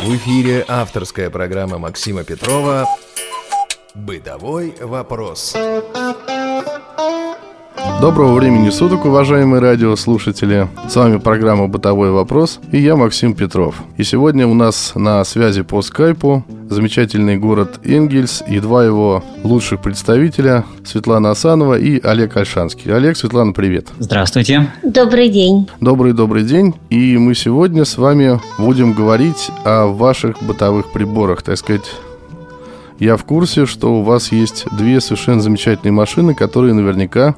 [0.00, 2.86] В эфире авторская программа Максима Петрова
[3.94, 5.56] «Бытовой вопрос».
[8.00, 10.68] Доброго времени суток, уважаемые радиослушатели.
[10.88, 13.82] С вами программа «Бытовой вопрос» и я, Максим Петров.
[13.96, 19.82] И сегодня у нас на связи по скайпу замечательный город Энгельс и два его лучших
[19.82, 22.94] представителя Светлана Асанова и Олег Альшанский.
[22.94, 23.88] Олег, Светлана, привет.
[23.98, 24.70] Здравствуйте.
[24.84, 25.68] Добрый день.
[25.80, 26.76] Добрый-добрый день.
[26.90, 31.90] И мы сегодня с вами будем говорить о ваших бытовых приборах, так сказать,
[33.00, 37.36] я в курсе, что у вас есть две совершенно замечательные машины, которые наверняка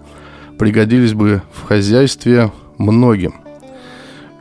[0.61, 3.37] пригодились бы в хозяйстве многим.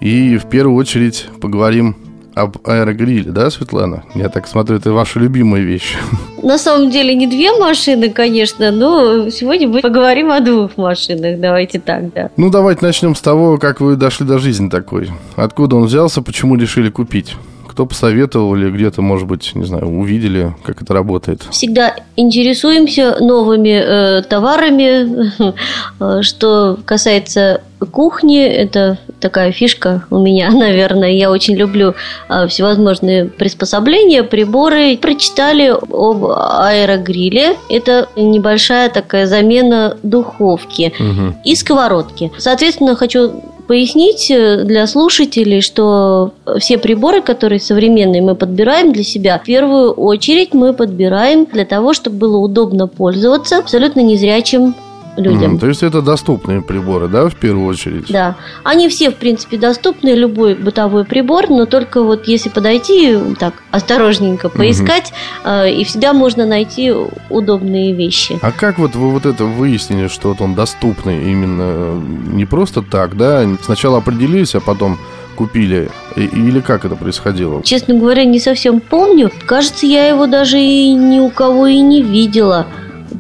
[0.01, 1.95] И в первую очередь поговорим
[2.35, 4.03] об аэрогриле, да, Светлана?
[4.15, 5.95] Я так смотрю, это ваша любимая вещь.
[6.43, 11.39] На самом деле не две машины, конечно, но сегодня мы поговорим о двух машинах.
[11.39, 12.31] Давайте так, да.
[12.35, 15.09] Ну, давайте начнем с того, как вы дошли до жизни такой.
[15.37, 17.37] Откуда он взялся, почему решили купить?
[17.79, 21.43] Кто посоветовал или где-то, может быть, не знаю, увидели, как это работает?
[21.49, 25.29] Всегда интересуемся новыми э, товарами.
[26.01, 31.11] Э, что касается кухни, это такая фишка у меня, наверное.
[31.11, 31.95] Я очень люблю
[32.27, 34.97] э, всевозможные приспособления, приборы.
[34.97, 37.55] Прочитали об аэрогриле.
[37.69, 41.35] Это небольшая такая замена духовки угу.
[41.45, 42.29] и сковородки.
[42.37, 49.37] Соответственно, хочу пояснить э, для слушателей, что все приборы, которые современные мы подбираем для себя,
[49.37, 54.73] в первую очередь мы подбираем для того, чтобы было удобно пользоваться абсолютно незрячим
[55.19, 55.55] людям.
[55.55, 58.07] Mm, то есть это доступные приборы, да, в первую очередь?
[58.09, 58.35] Да.
[58.63, 64.49] Они все, в принципе, доступны, любой бытовой прибор, но только вот если подойти, так, осторожненько
[64.49, 65.11] поискать,
[65.43, 65.65] mm-hmm.
[65.65, 66.93] э, и всегда можно найти
[67.29, 68.39] удобные вещи.
[68.41, 72.01] А как вот вы вот это выяснили, что вот он доступный именно э,
[72.33, 73.45] не просто так, да?
[73.61, 74.97] Сначала определились, а потом
[75.39, 75.89] купили?
[76.17, 77.63] Или как это происходило?
[77.63, 79.31] Честно говоря, не совсем помню.
[79.45, 82.67] Кажется, я его даже и ни у кого и не видела.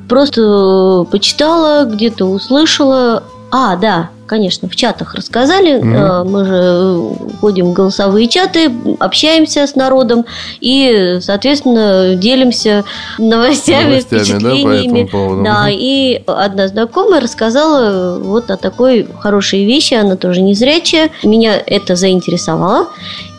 [0.09, 3.23] Просто э, почитала, где-то услышала.
[3.51, 5.81] А, да, конечно, в чатах рассказали.
[5.81, 6.23] Mm-hmm.
[6.29, 10.25] Мы же ходим в голосовые чаты, общаемся с народом
[10.61, 12.85] и, соответственно, делимся
[13.17, 15.03] новостями, новостями впечатлениями.
[15.03, 21.09] Да, по да, и одна знакомая рассказала вот о такой хорошей вещи, она тоже незрячая.
[21.23, 22.89] Меня это заинтересовало.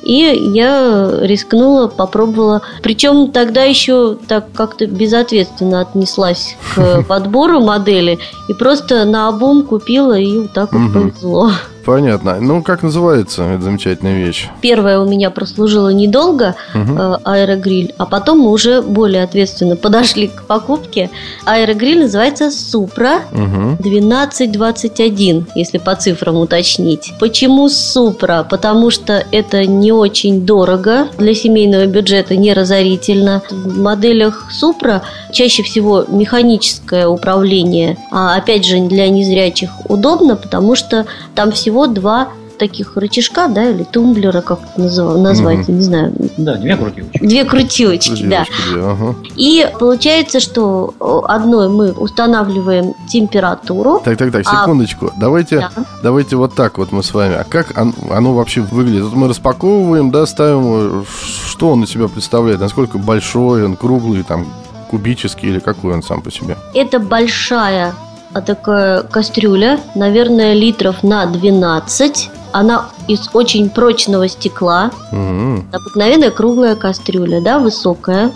[0.03, 2.62] И я рискнула, попробовала.
[2.83, 8.19] Причем тогда еще так как-то безответственно отнеслась к подбору модели.
[8.49, 11.50] И просто на обум купила, и вот так вот повезло.
[11.85, 12.41] Понятно.
[12.41, 14.49] Ну, как называется эта замечательная вещь?
[14.61, 16.99] Первая у меня прослужила недолго, угу.
[16.99, 21.11] э, аэрогриль, а потом мы уже более ответственно подошли к покупке.
[21.45, 23.77] Аэрогриль называется Супра угу.
[23.79, 27.13] 1221, если по цифрам уточнить.
[27.19, 28.47] Почему Супра?
[28.49, 33.43] Потому что это не очень дорого, для семейного бюджета не разорительно.
[33.51, 35.03] В моделях Супра
[35.33, 41.86] чаще всего механическое управление, а опять же для незрячих удобно, потому что там всего всего
[41.86, 45.19] два таких рычажка, да, или тумблера, как это назов...
[45.19, 45.72] назвать, mm-hmm.
[45.72, 46.12] не знаю.
[46.36, 47.19] Да, две крутилочки.
[47.26, 48.44] Две крутилочки, да.
[48.44, 49.14] Две, ага.
[49.36, 50.92] И получается, что
[51.26, 54.03] одной мы устанавливаем температуру.
[54.04, 55.06] Так, так, так, а секундочку.
[55.06, 55.12] А...
[55.19, 55.70] Давайте, да.
[56.03, 57.36] давайте вот так вот мы с вами.
[57.36, 59.04] А как оно, оно вообще выглядит?
[59.04, 61.06] Вот мы распаковываем, да, ставим,
[61.47, 64.47] что он из себя представляет, насколько большой он, круглый, там,
[64.91, 66.58] кубический или какой он сам по себе?
[66.75, 67.94] Это большая
[68.33, 72.31] а такая кастрюля, наверное, литров на 12.
[72.53, 74.91] Она из очень прочного стекла.
[75.13, 75.65] Угу.
[75.73, 78.33] Обыкновенная круглая кастрюля, да, высокая.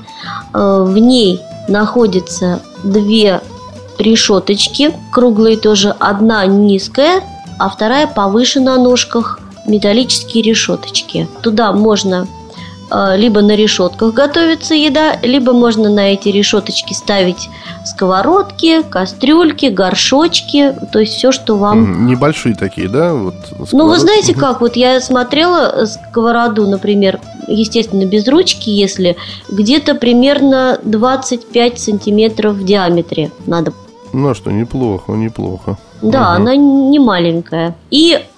[0.53, 3.41] Э, в ней находятся две
[3.99, 5.95] решеточки, круглые тоже.
[5.99, 7.23] Одна низкая,
[7.59, 9.41] а вторая повыше на ножках.
[9.67, 11.27] Металлические решеточки.
[11.41, 12.27] Туда можно
[12.91, 17.49] либо на решетках готовится еда, либо можно на эти решеточки ставить
[17.85, 22.07] сковородки, кастрюльки, горшочки, то есть все, что вам...
[22.07, 23.15] Небольшие такие, да?
[23.15, 23.35] Вот
[23.73, 29.17] ну, вы знаете как, вот я смотрела сковороду, например, естественно, без ручки, если
[29.49, 33.73] где-то примерно 25 сантиметров в диаметре надо.
[34.13, 35.77] Ну, а что, неплохо, неплохо.
[36.01, 36.43] Да, угу.
[36.43, 37.75] она не маленькая.
[37.91, 38.34] И Э,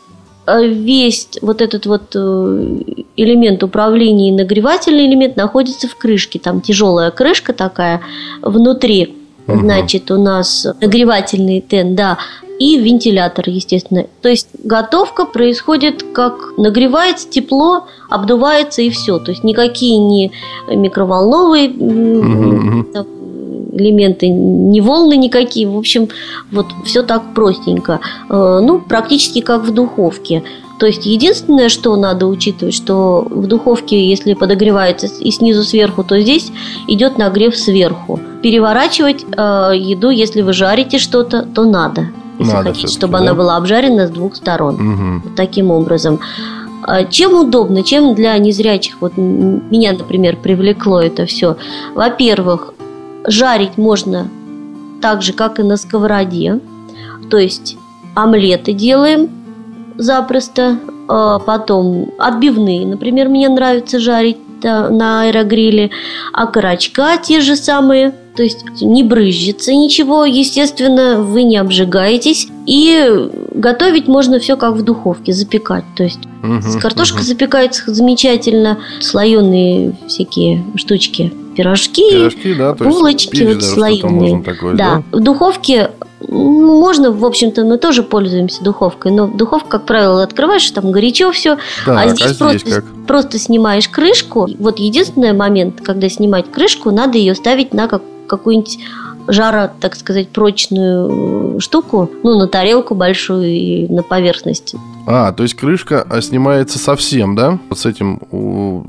[0.46, 2.76] весь вот этот вот э,
[3.16, 6.38] элемент управления и нагревательный элемент находится в крышке.
[6.38, 8.00] Там тяжелая крышка такая
[8.42, 9.16] внутри.
[9.46, 9.60] Угу.
[9.60, 12.18] Значит, у нас нагревательный тен, да,
[12.58, 14.06] и вентилятор, естественно.
[14.22, 19.18] То есть готовка происходит как нагревается тепло, обдувается и все.
[19.18, 20.32] То есть никакие не
[20.68, 23.06] микроволновые угу
[23.76, 25.68] элементы, не волны никакие.
[25.68, 26.08] В общем,
[26.50, 28.00] вот все так простенько.
[28.28, 30.42] Э, ну, практически как в духовке.
[30.78, 36.20] То есть единственное, что надо учитывать, что в духовке, если подогревается и снизу сверху, то
[36.20, 36.52] здесь
[36.86, 38.20] идет нагрев сверху.
[38.42, 42.08] Переворачивать э, еду, если вы жарите что-то, то надо.
[42.38, 43.18] Если Надо хотите, чтобы да?
[43.20, 44.74] она была обжарена с двух сторон.
[44.74, 45.20] Мгм.
[45.24, 46.20] Вот таким образом.
[46.82, 51.56] А Чем удобно, чем для незрячих, вот меня, например, привлекло это все.
[51.94, 52.74] Во-первых,
[53.26, 54.28] жарить можно
[55.02, 56.60] так же, как и на сковороде.
[57.30, 57.76] То есть
[58.14, 59.28] омлеты делаем
[59.96, 60.78] запросто.
[61.08, 65.90] А Потом отбивные, например, мне нравится жарить на аэрогриле.
[66.32, 68.12] А карачка те же самые.
[68.36, 72.48] То есть не брызжется ничего, естественно, вы не обжигаетесь.
[72.66, 75.84] И готовить можно все как в духовке, запекать.
[75.96, 76.80] То есть Мгм.
[76.80, 77.24] Картошка Мгм.
[77.24, 84.42] запекается замечательно, слоеные всякие штучки, пирожки, Пирожки, да, есть булочки вот даже слоеные.
[84.42, 85.02] такое, да.
[85.12, 85.90] в духовке
[86.28, 91.56] можно, в общем-то, мы тоже пользуемся духовкой, но духовка, как правило, открываешь, там горячо все,
[91.84, 92.84] Так, а здесь, просто, как?
[93.06, 94.48] просто снимаешь крышку.
[94.58, 98.78] Вот единственный момент, когда снимать крышку, надо ее ставить на как, какую-нибудь
[99.28, 104.74] жара, так сказать, прочную э, штуку, ну, на тарелку большую и на поверхность.
[105.06, 107.58] А, то есть крышка а, снимается совсем, да?
[107.68, 108.20] Вот с этим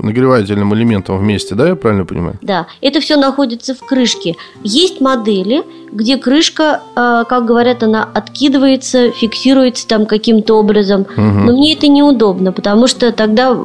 [0.02, 2.38] нагревательным элементом вместе, да, я правильно понимаю?
[2.42, 4.34] Да, это все находится в крышке.
[4.64, 11.06] Есть модели, где крышка, э, как говорят, она откидывается, фиксируется там каким-то образом.
[11.16, 11.46] Мгм.
[11.46, 13.56] Но мне это неудобно, потому что тогда,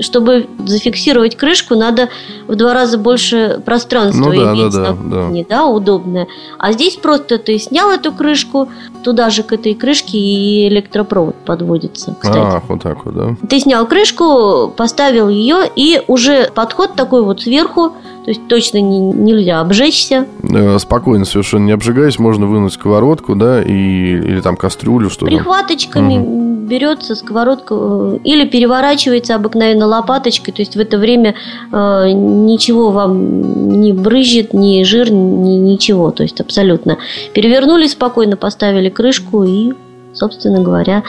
[0.00, 2.08] чтобы зафиксировать крышку, надо
[2.46, 6.26] в два раза больше пространства Ну да, иметь да, да, на кухне, да, удобное.
[6.58, 8.68] А здесь просто ты снял эту крышку,
[9.02, 12.38] туда же к этой крышке и электропровод подводится, кстати.
[12.38, 13.36] А, вот так вот, да.
[13.48, 17.90] Ты снял крышку, поставил ее, и уже подход такой вот сверху,
[18.24, 20.26] то есть точно не- нельзя обжечься.
[20.42, 25.34] Э, Спокойно, совершенно не обжигаясь, можно вынуть сковородку, да, и, или там кастрюлю, что там.
[25.34, 31.34] Прихваточками берется сковородка э, или переворачивается обыкновенно лопаточкой, то есть в это время
[31.72, 36.98] э, ничего вам не брызжет, ни жир, ни ничего, то есть абсолютно.
[37.32, 39.72] Перевернули спокойно, поставили крышку и,
[40.18, 41.02] собственно говоря,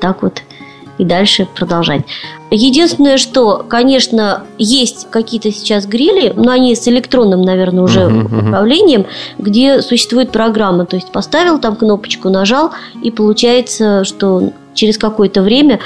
[0.00, 0.42] так вот
[0.98, 2.02] и дальше продолжать.
[2.50, 8.48] Единственное, что, конечно, есть какие-то сейчас грили, но они с электронным, наверное, уже мгм.
[8.48, 9.06] управлением,
[9.38, 10.86] где существует программа.
[10.86, 12.72] То есть поставил там кнопочку, нажал,
[13.02, 15.78] и получается, что через какое-то время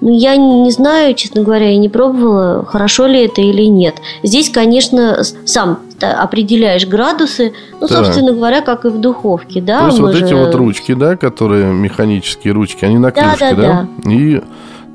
[0.00, 3.96] ну, я не знаю, честно говоря, я не пробовала, хорошо ли это или нет.
[4.22, 8.04] Здесь, конечно, сам определяешь градусы, ну, Так.
[8.04, 9.80] собственно говоря, как и в духовке, да.
[9.80, 13.54] То есть вот эти же- вот ручки, да, которые механические ручки, они на Да, крышке,
[13.54, 14.10] да, да?
[14.10, 14.42] И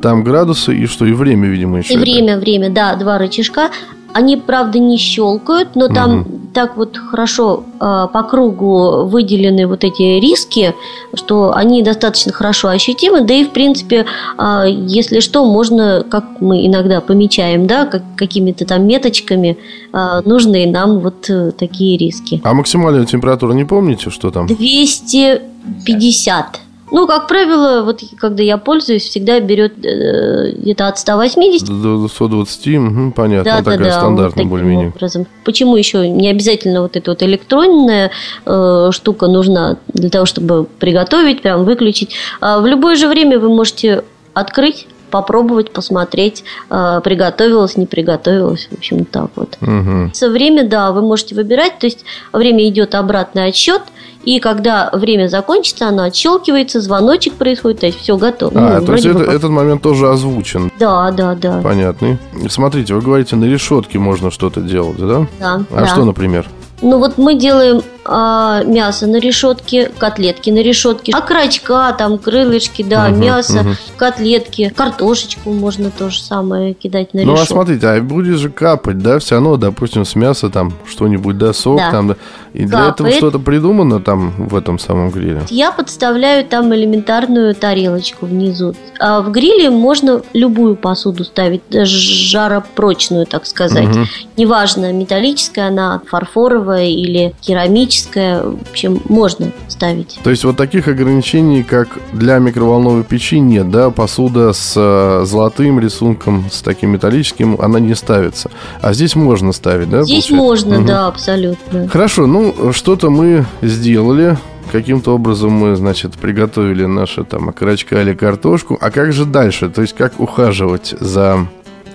[0.01, 1.93] там градусы, и что, и время, видимо, еще.
[1.93, 3.69] И время, время, да, два рычажка.
[4.13, 10.19] Они, правда, не щелкают, но там так вот хорошо э, по кругу выделены вот эти
[10.19, 10.73] риски,
[11.13, 13.21] что они достаточно хорошо ощутимы.
[13.21, 14.05] Да и, в принципе,
[14.37, 19.57] э, если что, можно, как мы иногда помечаем, да, как, какими-то там меточками
[19.93, 22.41] э, нужные нам вот э, такие риски.
[22.43, 24.47] А максимальную температуру не помните, что там?
[24.47, 26.59] 250.
[26.91, 32.07] Ну, как правило, вот когда я пользуюсь, всегда берет э, где-то от 180 До до
[32.09, 34.89] 120, мгм, понятно, Да, такая да, стандартная вот более-менее.
[34.89, 35.25] образом.
[35.45, 38.11] Почему еще не обязательно вот эта вот электронная
[38.45, 42.13] э, штука нужна для того, чтобы приготовить, прям выключить.
[42.41, 44.03] А в любое же время вы можете
[44.33, 49.57] открыть, попробовать, посмотреть, э, приготовилось, не приготовилось, в общем, так вот.
[49.61, 50.11] Мгм.
[50.13, 53.81] Со время, да, вы можете выбирать, то есть время идет обратный отсчет,
[54.23, 58.51] и когда время закончится, оно отщелкивается, звоночек происходит, то есть все готово.
[58.55, 60.71] А, Ну, то есть это- этот момент тоже озвучен.
[60.79, 61.61] Да, да, да.
[61.61, 62.17] Понятный.
[62.49, 65.27] Смотрите, вы говорите, на решетке можно что-то делать, да?
[65.39, 65.87] да, А да.
[65.87, 66.47] что, например?
[66.83, 67.81] Ну вот мы делаем
[68.13, 73.75] а, мясо на решетке, котлетки на решетке, окорочка, там крылышки, да, Мгм, мясо, мгм.
[73.95, 77.53] котлетки, картошечку можно то же самое кидать на Ну, а решетку.
[77.53, 81.77] смотрите, а будет же капать, да, все равно, допустим, с мяса там что-нибудь, да, сок
[81.77, 81.91] Да.
[81.91, 82.15] там, да.
[82.53, 83.15] И для этого Капает.
[83.15, 85.41] что-то придумано там в этом самом гриле?
[85.49, 88.75] Я подставляю там элементарную тарелочку внизу.
[88.99, 93.87] А в гриле можно любую посуду ставить, даже жаропрочную, так сказать.
[93.87, 94.05] Мгм.
[94.35, 100.19] Неважно, металлическая она, фарфоровая или керамическая, в общем, можно ставить.
[100.23, 103.89] То есть вот таких ограничений, как для микроволновой печи, нет, да?
[103.89, 108.51] Посуда с э, золотым рисунком, с таким металлическим, она не ставится.
[108.81, 110.03] А здесь можно ставить, да?
[110.03, 110.35] Здесь получается?
[110.35, 110.85] можно, Мгм.
[110.87, 111.87] да, абсолютно.
[111.87, 114.37] Хорошо, ну что-то мы сделали.
[114.71, 118.77] Каким-то образом мы, значит, приготовили наши там окорочка или картошку.
[118.79, 119.69] А как же дальше?
[119.69, 121.45] То есть как ухаживать за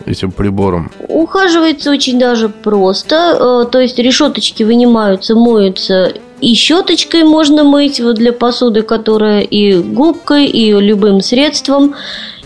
[0.07, 0.91] этим прибором?
[1.09, 3.65] Ухаживается очень даже просто.
[3.67, 9.75] Э, то есть решеточки вынимаются, моются и щеточкой можно мыть вот для посуды, которая и
[9.79, 11.95] губкой, и любым средством.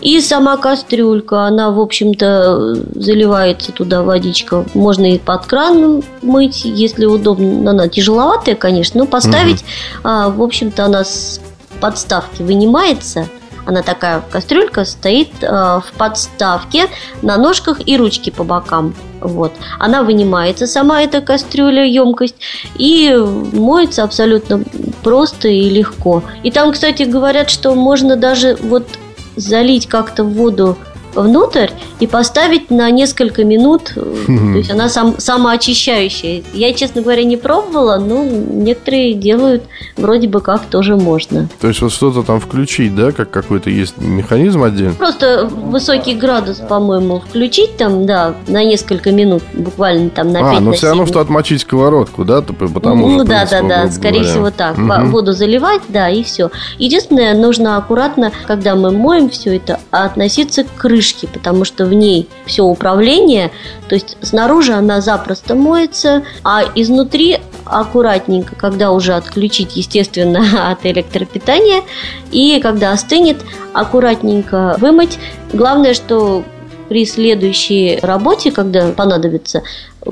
[0.00, 4.64] И сама кастрюлька, она, в общем-то, заливается туда водичка.
[4.72, 7.70] Можно и под краном мыть, если удобно.
[7.70, 9.68] Она тяжеловатая, конечно, но поставить, угу.
[10.04, 11.40] а, в общем-то, она с
[11.80, 13.28] подставки вынимается–
[13.70, 16.88] она такая кастрюлька стоит э, в подставке
[17.22, 18.94] на ножках и ручки по бокам.
[19.20, 19.52] Вот.
[19.78, 22.34] Она вынимается, сама эта кастрюля, емкость,
[22.76, 23.14] и
[23.52, 24.64] моется абсолютно
[25.04, 26.24] просто и легко.
[26.42, 28.88] И там, кстати, говорят, что можно даже вот
[29.36, 30.76] залить как-то в воду
[31.14, 33.92] внутрь и поставить на несколько минут.
[33.94, 36.42] То есть она сам, самоочищающая.
[36.52, 39.64] Я, честно говоря, не пробовала, но некоторые делают
[39.96, 41.48] вроде бы как тоже можно.
[41.60, 44.94] То есть вот что-то там включить, да, как какой-то есть механизм отдельный?
[44.94, 50.60] Просто высокий градус, по-моему, включить там, да, на несколько минут, буквально там на 5 А,
[50.60, 54.30] но все равно, что отмочить сковородку, да, потому Ну, да, да, да, скорее говоря.
[54.30, 54.78] всего так.
[54.78, 55.10] Угу.
[55.10, 56.50] Воду заливать, да, и все.
[56.78, 61.94] Единственное, нужно аккуратно, когда мы моем все это, относиться к крышке крышки, потому что в
[61.94, 63.50] ней все управление,
[63.88, 71.82] то есть снаружи она запросто моется, а изнутри аккуратненько, когда уже отключить, естественно, от электропитания,
[72.30, 73.38] и когда остынет,
[73.72, 75.18] аккуратненько вымыть.
[75.54, 76.44] Главное, что
[76.90, 79.62] при следующей работе, когда понадобится,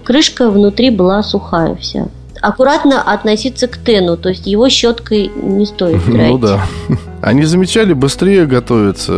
[0.05, 2.09] крышка внутри была сухая вся
[2.41, 6.33] аккуратно относиться к тену, то есть его щеткой не стоит драить.
[6.33, 6.63] Ну да.
[7.21, 9.13] Они замечали, быстрее готовятся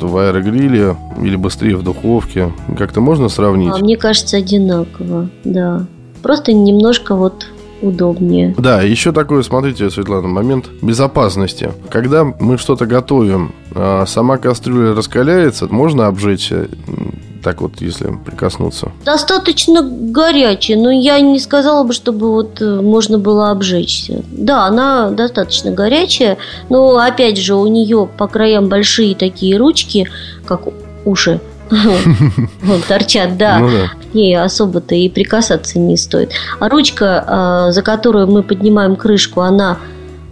[0.00, 2.52] в аэрогриле или быстрее в духовке?
[2.76, 3.72] Как-то можно сравнить?
[3.74, 5.86] А, мне кажется, одинаково, да.
[6.22, 7.46] Просто немножко вот
[7.82, 8.54] удобнее.
[8.58, 11.72] Да, еще такой, смотрите, Светлана, момент безопасности.
[11.90, 16.52] Когда мы что-то готовим, а сама кастрюля раскаляется, можно обжечь
[17.46, 18.90] так вот, если прикоснуться?
[19.04, 24.24] Достаточно горячая, но я не сказала бы, чтобы вот э, можно было обжечься.
[24.32, 26.38] Да, она достаточно горячая,
[26.70, 30.08] но опять же у нее по краям большие такие ручки,
[30.44, 30.62] как
[31.04, 31.40] уши,
[32.88, 33.60] торчат, да.
[33.60, 33.92] Ну, да.
[34.10, 36.32] К ней особо-то и прикасаться не стоит.
[36.58, 39.78] А ручка, а, за которую мы поднимаем крышку, она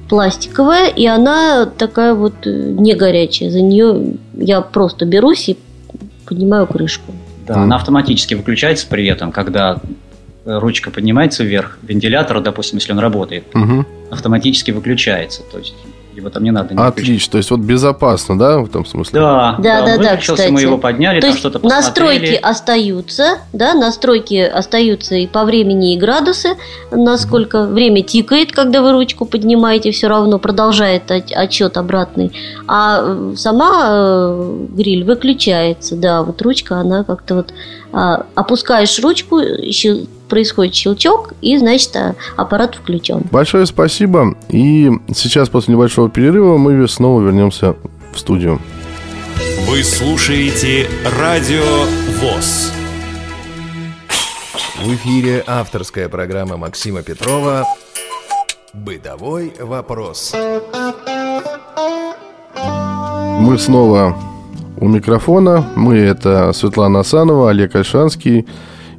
[0.09, 3.53] пластиковая, и она такая вот э, не горячая.
[3.53, 5.57] За нее я просто берусь и
[6.25, 7.13] поднимаю крышку.
[7.47, 9.81] Да, она автоматически выключается при этом, когда
[10.45, 13.85] ручка поднимается вверх, вентилятор, допустим, если он работает, угу.
[14.11, 15.43] автоматически выключается.
[15.51, 15.75] То есть
[16.17, 16.75] его там не надо.
[16.75, 19.21] Не Отлично, то есть вот безопасно, да, в том смысле?
[19.21, 20.51] Да, да, да, да, кстати.
[20.51, 25.99] мы его подняли, то там что-то Настройки остаются, да, настройки остаются и по времени, и
[25.99, 26.51] градусы,
[26.91, 32.33] насколько mm время тикает, когда вы ручку поднимаете, все равно продолжает отчет обратный,
[32.69, 37.53] а сама э, гриль выключается, да, вот ручка, она как-то вот
[37.93, 39.41] а, опускаешь ручку,
[40.35, 43.23] происходит щелчок, и, значит, а, аппарат включен.
[43.31, 44.37] Большое спасибо.
[44.49, 47.77] И сейчас, после небольшого перерыва, мы снова вернемся
[48.13, 48.61] в студию.
[49.69, 50.89] Вы слушаете
[51.21, 51.63] Радио
[52.19, 52.73] ВОЗ.
[54.83, 57.65] В эфире авторская программа Максима Петрова
[58.73, 60.35] «Бытовой вопрос».
[63.39, 64.19] Мы снова
[64.81, 65.65] у микрофона.
[65.77, 68.47] Мы это Светлана Асанова, Олег Альшанский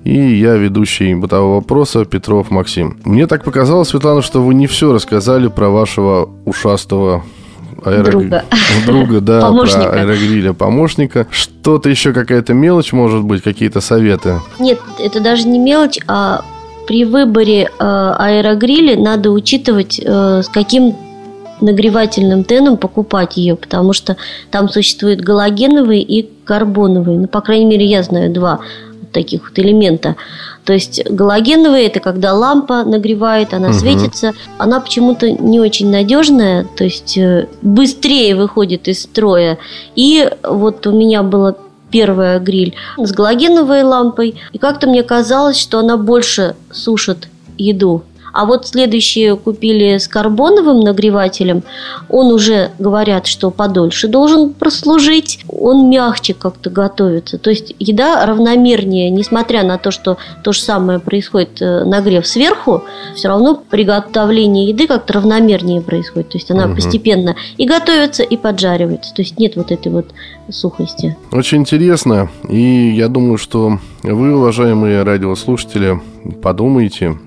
[0.05, 2.99] и я ведущий бытового вопроса Петров Максим.
[3.03, 7.23] Мне так показалось, Светлана, что вы не все рассказали про вашего ушастого
[7.83, 8.11] аэро...
[8.11, 8.45] друга.
[8.85, 9.89] друга, да, помощника.
[9.89, 11.27] про аэрогриля помощника.
[11.31, 14.39] Что-то еще какая-то мелочь может быть, какие-то советы?
[14.59, 16.45] Нет, это даже не мелочь, а
[16.87, 20.95] при выборе э, аэрогриля надо учитывать, э, с каким
[21.61, 24.17] нагревательным теном покупать ее, потому что
[24.51, 27.19] там существуют галогеновые и карбоновые.
[27.19, 28.59] Ну, по крайней мере, я знаю два
[29.15, 30.15] таких вот элемента.
[30.65, 33.75] То есть галогеновые это когда лампа нагревает, она угу.
[33.75, 39.57] светится, она почему-то не очень надежная, то есть э, быстрее выходит из строя.
[39.95, 41.57] И вот у меня было
[41.91, 48.03] первая гриль с галогеновой лампой, и как-то мне казалось, что она больше сушит еду.
[48.35, 51.63] А вот следующие купили с карбоновым нагревателем.
[52.09, 55.39] Он уже, говорят, что подольше должен прослужить.
[55.47, 57.37] Он мягче как-то готовится.
[57.37, 62.83] То есть еда равномернее, несмотря на то, что то же самое происходит э, нагрев сверху,
[63.15, 66.31] все равно приготовление еды как-то равномернее происходит.
[66.31, 66.75] То есть она угу.
[66.75, 69.13] постепенно и готовится, и поджаривается.
[69.13, 70.07] То есть нет вот этой вот
[70.49, 71.15] сухости.
[71.31, 72.29] Очень интересно.
[72.49, 76.01] И я думаю, что вы, уважаемые радиослушатели,
[76.43, 77.17] подумайте,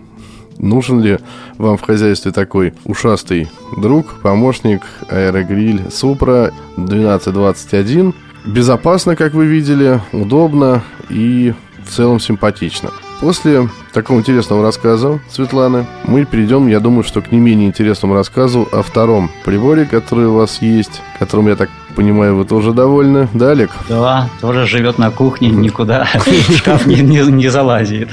[0.59, 1.19] Нужен ли
[1.57, 8.15] вам в хозяйстве такой ушастый друг, помощник, аэрогриль Супра 1221?
[8.49, 12.91] безопасно, как вы видели, удобно и в целом симпатично.
[13.21, 18.69] После такого интересного рассказа Светланы мы перейдем, я думаю, что к не менее интересному рассказу
[18.71, 23.29] о втором приборе, который у вас есть, которым, я так понимаю, вы тоже довольны.
[23.35, 23.71] Да, Олег?
[23.88, 28.09] Да, тоже живет на кухне, никуда в шкаф не, не, не залазит.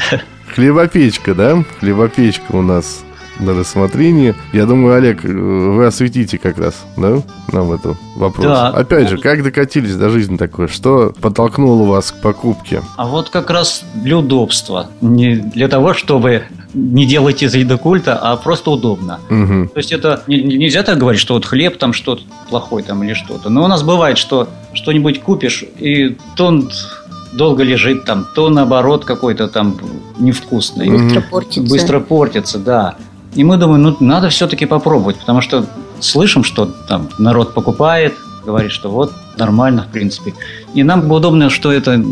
[0.55, 1.65] Хлебопечка, да?
[1.81, 3.03] Хлебопечка у нас
[3.39, 4.33] на рассмотрении.
[4.53, 7.21] Я думаю, Олег, вы осветите как раз, да,
[7.51, 8.45] нам этот вопрос.
[8.45, 8.69] Да.
[8.69, 10.69] Опять же, как докатились до жизни такой?
[10.69, 12.81] Что подтолкнуло вас к покупке?
[12.95, 14.87] А вот как раз для удобства.
[15.01, 16.43] Не для того, чтобы
[16.73, 19.19] не делать из еды культа, а просто удобно.
[19.29, 19.69] Угу.
[19.73, 23.13] То есть это не, нельзя так говорить, что вот хлеб там что-то плохой там или
[23.13, 23.49] что-то.
[23.49, 26.69] Но у нас бывает, что что-нибудь купишь, и то он
[27.35, 29.77] долго лежит там, то наоборот какой-то там
[30.17, 30.89] невкусный.
[30.89, 31.69] Быстро портится.
[31.69, 32.95] Быстро портится, да.
[33.35, 35.65] И мы думаем, ну надо все-таки попробовать, потому что
[35.99, 38.15] слышим, что там народ покупает,
[38.45, 40.33] говорит, что вот нормально, в принципе.
[40.73, 42.03] И нам бы удобно, что это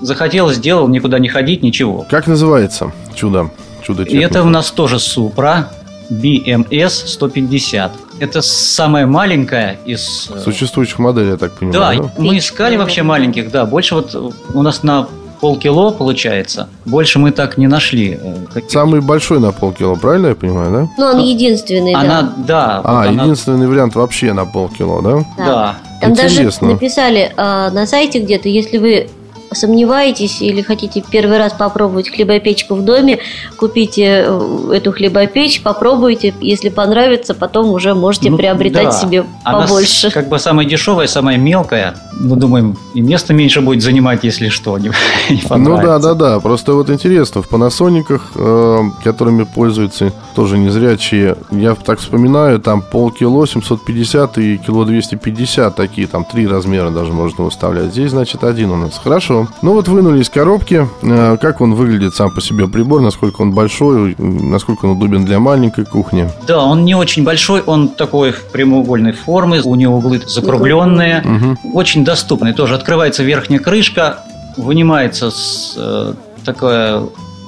[0.00, 2.04] захотел, сделал, никуда не ходить, ничего.
[2.10, 3.50] Как называется чудо?
[3.82, 5.70] чудо И это у нас тоже Супра
[6.10, 7.92] BMS 150.
[8.22, 10.30] Это самая маленькая из...
[10.32, 12.02] Э, Существующих моделей, я так понимаю.
[12.02, 12.12] Да, да?
[12.18, 13.66] мы искали вообще маленьких, да.
[13.66, 14.14] Больше вот
[14.54, 15.08] у нас на
[15.40, 16.68] полкило получается.
[16.84, 18.16] Больше мы так не нашли.
[18.22, 20.88] Э, Самый большой на полкило, правильно я понимаю, да?
[20.96, 22.44] Ну, он единственный, она, да.
[22.46, 23.74] да а, вот единственный она...
[23.74, 25.16] вариант вообще на полкило, да?
[25.36, 25.44] Да.
[25.44, 25.76] да.
[26.00, 26.44] Там Интересно.
[26.44, 29.08] даже написали э, на сайте где-то, если вы
[29.54, 33.18] сомневаетесь или хотите первый раз попробовать хлебопечку в доме,
[33.56, 38.92] купите э, эту хлебопечь, попробуйте, если понравится, потом уже можете ну, приобретать да.
[38.92, 40.06] себе побольше.
[40.06, 41.94] Она как бы самая дешевая, самая мелкая.
[42.18, 44.90] Мы думаем, и место меньше будет занимать, если что, не,
[45.30, 46.40] не Ну да, да, да.
[46.40, 53.46] Просто вот интересно, в панасониках, э, которыми пользуются тоже незрячие, я так вспоминаю, там полкило
[53.46, 57.92] 750 и кило 250 такие, там три размера даже можно выставлять.
[57.92, 59.00] Здесь, значит, один у нас.
[59.02, 59.41] Хорошо.
[59.62, 60.86] Ну вот вынули из коробки.
[61.02, 65.38] Э, как он выглядит сам по себе прибор, насколько он большой, насколько он удобен для
[65.38, 66.28] маленькой кухни?
[66.46, 71.78] Да, он не очень большой, он такой прямоугольной формы, у него углы закругленные, угу.
[71.78, 72.52] очень доступный.
[72.52, 74.20] Тоже открывается верхняя крышка,
[74.56, 77.02] вынимается с, э, такая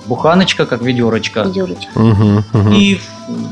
[0.06, 1.42] буханочка, как ведерочка.
[1.42, 1.98] Ведерочка.
[1.98, 2.70] Угу, угу.
[2.70, 3.00] И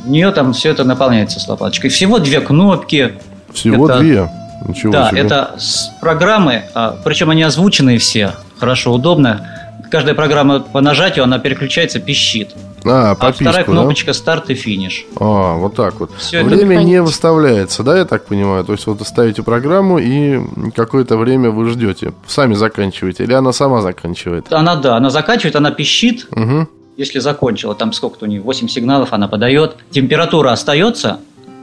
[0.04, 1.90] в нее там все это наполняется с лопаточкой.
[1.90, 3.14] Всего две кнопки.
[3.52, 3.98] Всего это...
[4.00, 4.30] две?
[4.66, 5.22] Ничего да, себе.
[5.22, 5.56] это
[6.00, 9.48] программы, а, причем они озвученные все, хорошо, удобно.
[9.90, 12.54] Каждая программа по нажатию, она переключается, пищит.
[12.84, 14.14] А, по а вторая кнопочка да?
[14.14, 15.04] старт и финиш.
[15.20, 16.10] А, вот так вот.
[16.16, 16.84] Все время это...
[16.84, 18.64] не выставляется, да, я так понимаю?
[18.64, 20.40] То есть вот ставите программу и
[20.74, 22.12] какое-то время вы ждете.
[22.26, 24.52] Сами заканчиваете или она сама заканчивает?
[24.52, 26.26] Она, да, она заканчивает, она пищит.
[26.30, 26.68] Угу.
[26.96, 29.76] Если закончила, там сколько-то у нее, 8 сигналов она подает.
[29.90, 31.20] Температура остается,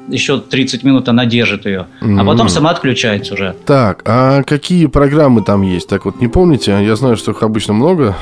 [0.09, 2.19] еще 30 минут она держит ее, mm-hmm.
[2.19, 3.55] а потом сама отключается уже.
[3.65, 5.87] Так, а какие программы там есть?
[5.87, 6.77] Так вот, не помните?
[6.81, 8.15] Я знаю, что их обычно много.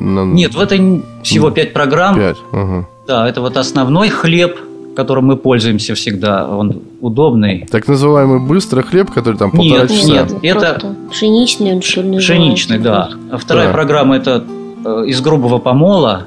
[0.00, 2.16] Нет, в этой всего 5 программ.
[2.16, 2.86] 5, угу.
[3.06, 4.58] Да, это вот основной хлеб,
[4.96, 6.48] которым мы пользуемся всегда.
[6.48, 7.66] Он удобный.
[7.70, 10.12] Так называемый быстрый хлеб, который там полтора нет, часа?
[10.12, 10.96] Нет, это...
[11.10, 13.10] Пшеничный он, что ли, Пшеничный, да.
[13.30, 13.72] А вторая да.
[13.72, 14.44] программа– это
[14.84, 16.26] э, из грубого помола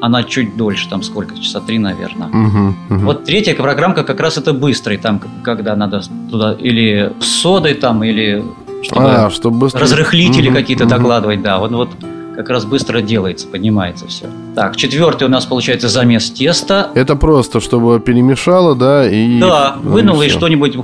[0.00, 2.28] она чуть дольше, там сколько, часа три, наверное.
[2.28, 3.04] Угу, угу.
[3.04, 8.04] Вот третья программка как раз это быстрый, там, когда надо туда или с содой там,
[8.04, 8.44] или
[8.82, 9.80] чтобы, а, чтобы быстро...
[9.80, 10.90] разрыхлители угу, какие-то угу.
[10.90, 11.58] докладывать, да.
[11.58, 11.90] Вот, вот
[12.36, 14.26] как раз быстро делается, поднимается все.
[14.54, 16.90] Так, четвертый у нас получается замес теста.
[16.94, 19.40] Это просто, чтобы перемешало, да, и...
[19.40, 20.76] Да, вынул и, и что-нибудь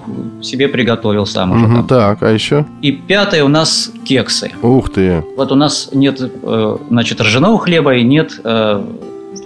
[0.42, 1.86] себе приготовил сам уже там.
[1.86, 2.64] Так, а еще?
[2.80, 4.52] И пятое у нас кексы.
[4.62, 5.24] Ух ты!
[5.36, 8.84] Вот у нас нет, э, значит, ржаного хлеба и нет э,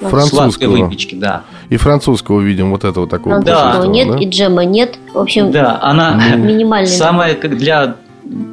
[0.00, 1.42] французского выпечки, да.
[1.68, 3.42] И французского видим вот этого такого.
[3.42, 3.84] Да.
[3.86, 4.18] нет, да?
[4.18, 4.98] и джема нет.
[5.12, 6.86] В общем, да, она минимальная.
[6.86, 7.96] Самая как для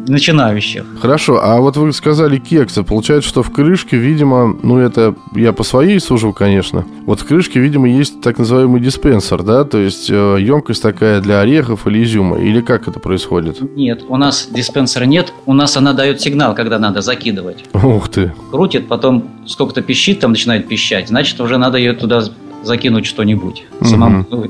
[0.07, 0.85] начинающих.
[1.01, 2.83] Хорошо, а вот вы сказали кексы.
[2.83, 6.85] Получается, что в крышке, видимо, ну это я по своей сужу, конечно.
[7.05, 9.63] Вот в крышке, видимо, есть так называемый диспенсер, да?
[9.63, 12.37] То есть э, емкость такая для орехов или изюма.
[12.37, 13.61] Или как это происходит?
[13.75, 15.33] Нет, у нас диспенсера нет.
[15.45, 17.65] У нас она дает сигнал, когда надо закидывать.
[17.73, 18.33] Ух ты.
[18.51, 21.07] Крутит, потом сколько-то пищит, там начинает пищать.
[21.07, 22.23] Значит, уже надо ее туда
[22.63, 23.65] закинуть что-нибудь.
[23.81, 24.25] Самому.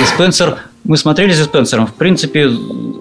[0.00, 2.50] Диспенсер, мы смотрели с диспенсером, в принципе,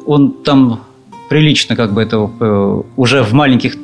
[0.08, 0.82] он там
[1.30, 3.76] прилично как бы это э, уже в маленьких,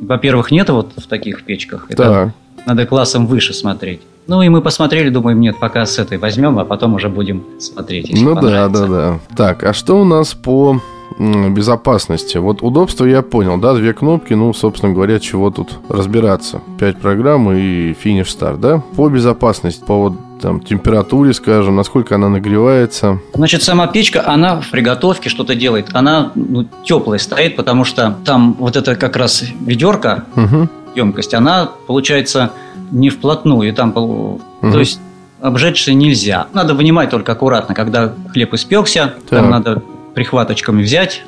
[0.00, 1.86] во-первых, нет вот в таких печках.
[1.88, 2.66] Это так.
[2.66, 4.00] надо классом выше смотреть.
[4.26, 8.10] Ну и мы посмотрели, думаем, нет, пока с этой возьмем, а потом уже будем смотреть.
[8.12, 9.20] Ну да, да, да.
[9.36, 10.80] Так, а что у нас по
[11.18, 12.38] безопасности.
[12.38, 16.60] Вот удобство я понял, да, две кнопки, ну, собственно говоря, чего тут разбираться.
[16.78, 18.82] Пять программ и финиш старт, да?
[18.96, 23.20] По безопасности, по вот там, температуре, скажем, насколько она нагревается.
[23.34, 25.88] Значит, сама печка, она в приготовке что-то делает.
[25.92, 30.68] Она ну, теплая стоит, потому что там вот это как раз ведерко, угу.
[30.94, 32.50] емкость, она получается
[32.90, 33.72] не вплотную.
[33.74, 34.40] Там, угу.
[34.60, 35.00] То есть
[35.40, 36.48] обжечься нельзя.
[36.52, 39.40] Надо вынимать только аккуратно, когда хлеб испекся, так.
[39.40, 39.82] там надо
[40.16, 41.24] прихваточками взять,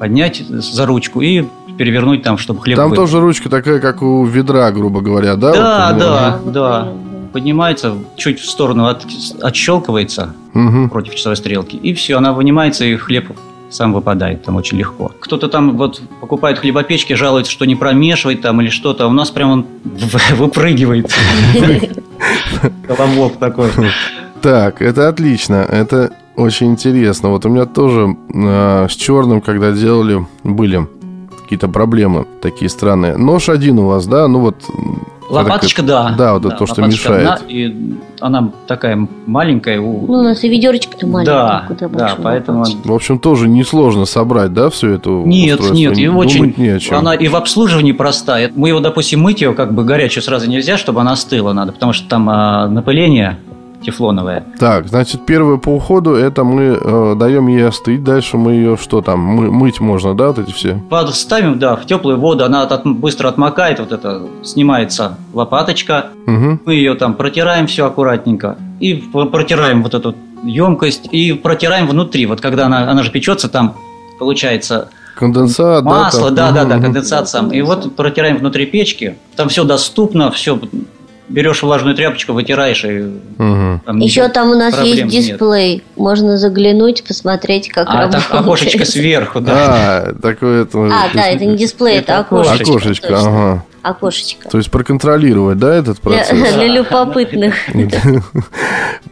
[0.00, 1.44] поднять за ручку и
[1.78, 2.76] перевернуть там, чтобы хлеб...
[2.76, 2.96] Там вы...
[2.96, 5.52] тоже ручка такая, как у ведра, грубо говоря, да?
[5.52, 6.88] Да, вот, да, да.
[7.32, 9.06] Поднимается, чуть в сторону от,
[9.42, 10.88] отщелкивается угу.
[10.88, 13.30] против часовой стрелки, и все, она вынимается, и хлеб
[13.70, 15.12] сам выпадает там очень легко.
[15.20, 19.30] Кто-то там вот покупает хлебопечки, жалуется, что не промешивает там или что-то, а у нас
[19.30, 19.66] прям он
[20.32, 21.14] выпрыгивает.
[22.88, 23.70] Колобок такой.
[24.42, 25.64] Так, это отлично.
[25.70, 27.30] Это очень интересно.
[27.30, 30.86] Вот у меня тоже э, с черным, когда делали, были
[31.42, 33.16] какие-то проблемы такие странные.
[33.16, 34.28] Нож один у вас, да?
[34.28, 34.56] Ну вот
[35.28, 36.14] Лопаточка, да.
[36.16, 37.28] Да, вот да, то, что мешает.
[37.28, 37.74] Одна, и
[38.20, 39.80] она такая маленькая.
[39.80, 40.06] У...
[40.06, 41.68] Ну, у нас и ведерочка-то маленькая.
[41.68, 42.64] Да, да, поэтому...
[42.84, 46.54] В общем, тоже несложно собрать, да, все это Нет, нет, и очень...
[46.56, 46.98] Не о чем.
[46.98, 48.52] Она и в обслуживании простая.
[48.54, 51.92] Мы его, допустим, мыть ее как бы горячую сразу нельзя, чтобы она остыла надо, потому
[51.92, 53.38] что там а, напыление
[53.82, 54.44] тефлоновая.
[54.58, 59.00] Так, значит, первое по уходу это мы э, даем ей остыть, дальше мы ее что
[59.00, 60.80] там, мы, мыть можно, да, вот эти все?
[61.12, 66.60] Ставим, да, в теплую воду, она от, быстро отмокает, вот это снимается лопаточка, угу.
[66.64, 72.40] мы ее там протираем все аккуратненько и протираем вот эту емкость и протираем внутри, вот
[72.40, 73.74] когда она, она же печется, там
[74.18, 77.50] получается Конденсат, масло, да, да, да, да, конденсат сам.
[77.50, 79.16] И вот протираем внутри печки.
[79.34, 80.60] Там все доступно, все
[81.28, 83.80] берешь влажную тряпочку, вытираешь и угу.
[83.84, 85.84] там Еще там у нас есть дисплей, нет.
[85.96, 88.28] можно заглянуть, посмотреть, как а, работает.
[88.28, 90.04] Так, окошечко сверху, да.
[90.08, 90.78] А, такое это.
[90.86, 92.62] А, да, это не дисплей, это, это окошечко.
[92.62, 94.48] Окошечко, ага окошечко.
[94.48, 96.30] То есть проконтролировать, да, этот процесс?
[96.54, 97.54] Для любопытных.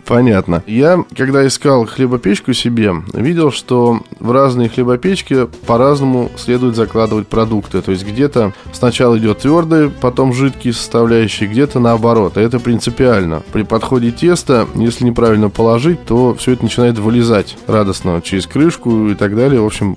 [0.05, 0.63] Понятно.
[0.67, 7.81] Я, когда искал хлебопечку себе, видел, что в разные хлебопечки по-разному следует закладывать продукты.
[7.81, 12.37] То есть где-то сначала идет твердый, потом жидкие составляющие, где-то наоборот.
[12.37, 13.43] И это принципиально.
[13.53, 19.15] При подходе теста, если неправильно положить, то все это начинает вылезать радостно через крышку и
[19.15, 19.61] так далее.
[19.61, 19.97] В общем,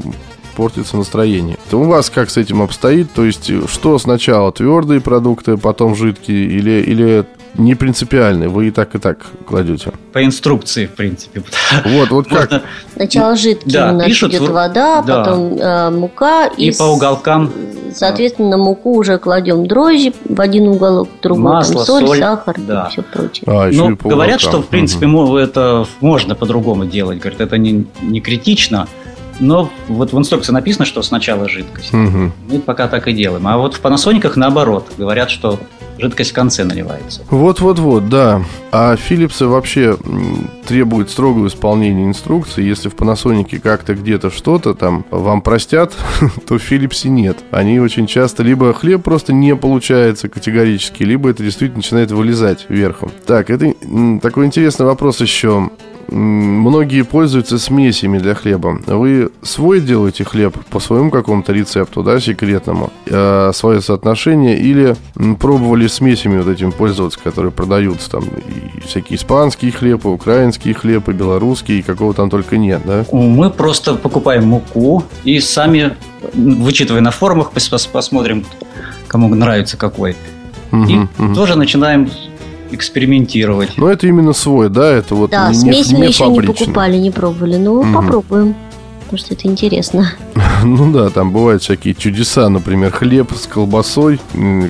[0.58, 1.56] портится настроение.
[1.70, 3.14] То у вас как с этим обстоит?
[3.14, 7.26] То есть, что сначала твердые продукты, потом жидкие, или, или
[7.58, 9.92] не принципиальные, вы и так и так кладете.
[10.14, 11.44] По инструкции, в принципе.
[11.86, 12.64] Вот, вот как.
[12.96, 15.24] Сначала жидкие да, у нас пишут, идет вода, да.
[15.24, 16.48] потом э, мука.
[16.58, 17.52] И, и по уголкам.
[17.94, 22.20] Соответственно, на муку уже кладем дрожжи в один уголок, в другой Масло, там, соль, соль,
[22.20, 22.88] сахар да.
[22.88, 23.44] и все прочее.
[23.46, 25.38] А, еще ну, говорят, что в принципе угу.
[25.38, 27.20] это можно по-другому делать.
[27.20, 28.88] Говорят, это не, не критично.
[29.40, 31.94] Но вот в инструкции написано, что сначала жидкость.
[31.94, 32.32] Угу.
[32.50, 33.48] Мы пока так и делаем.
[33.48, 34.92] А вот в Panasonic наоборот.
[34.98, 35.60] Говорят, что
[36.00, 37.22] жидкость в конце наливается.
[37.30, 38.44] Вот-вот-вот, да.
[38.72, 39.98] А Philips вообще
[40.68, 42.64] требует строгого исполнения инструкции.
[42.64, 45.94] Если в Panasonic как-то где-то что-то там вам простят,
[46.48, 47.38] то в Philips нет.
[47.52, 53.12] Они очень часто либо хлеб просто не получается категорически, либо это действительно начинает вылезать верхом.
[53.26, 53.74] Так, это
[54.22, 55.70] такой интересный вопрос еще
[56.10, 58.80] многие пользуются смесями для хлеба.
[58.86, 64.96] Вы свой делаете хлеб по своему какому-то рецепту, да, секретному, э, свое соотношение, или
[65.40, 71.84] пробовали смесями вот этим пользоваться, которые продаются там, и всякие испанские хлебы, украинские хлебы, белорусские,
[71.84, 73.06] какого там только нет, да?
[73.12, 75.96] Мы просто покупаем муку и сами,
[76.34, 78.46] вычитывая на форумах, посмотрим,
[79.08, 80.16] кому нравится какой.
[80.72, 81.36] Угу, и угу.
[81.36, 82.10] тоже начинаем
[82.72, 83.78] экспериментировать.
[83.78, 84.92] Но это именно свой, да?
[84.92, 87.58] Это вот да, не, смесь не мы еще не покупали, не пробовали.
[87.58, 87.94] Ну, угу.
[87.94, 88.56] попробуем.
[89.08, 90.12] Потому что это интересно.
[90.64, 94.20] Ну да, там бывают всякие чудеса, например, хлеб с колбасой,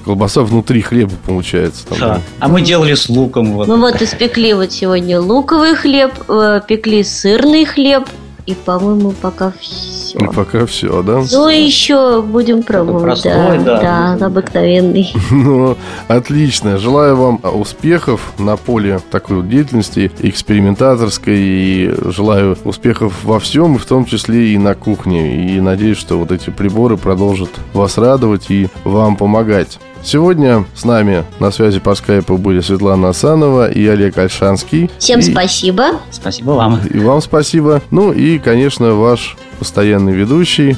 [0.03, 1.87] колбаса внутри хлеба получается.
[1.87, 2.21] Там, да.
[2.39, 3.53] А мы делали с луком.
[3.53, 3.67] Вот.
[3.67, 8.03] Мы вот испекли вот сегодня луковый хлеб, э, пекли сырный хлеб,
[8.47, 10.17] и, по-моему, пока все.
[10.19, 11.21] Ну, пока все, да?
[11.31, 13.03] Ну, еще будем пробовать.
[13.03, 14.15] Простой, да, да.
[14.17, 15.13] Да, обыкновенный.
[15.31, 16.77] Ну, отлично.
[16.77, 21.35] Желаю вам успехов на поле такой вот деятельности экспериментаторской.
[21.37, 25.55] И желаю успехов во всем, в том числе и на кухне.
[25.55, 29.77] И надеюсь, что вот эти приборы продолжат вас радовать и вам помогать.
[30.03, 34.89] Сегодня с нами на связи по скайпу были Светлана Асанова и Олег Альшанский.
[34.99, 35.23] Всем и...
[35.23, 35.99] спасибо.
[36.11, 36.79] Спасибо вам.
[36.89, 37.81] И вам спасибо.
[37.91, 40.77] Ну и, конечно, ваш постоянный ведущий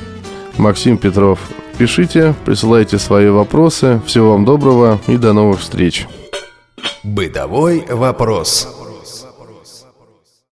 [0.58, 1.40] Максим Петров.
[1.78, 4.02] Пишите, присылайте свои вопросы.
[4.06, 6.08] Всего вам доброго и до новых встреч.
[7.04, 8.68] Бытовой вопрос.